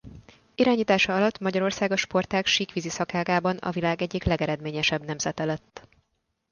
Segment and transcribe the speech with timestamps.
[0.55, 5.87] Irányítása alatt Magyarország a sportág síkvízi szakágában a világ egyik legeredményesebb nemzete lett.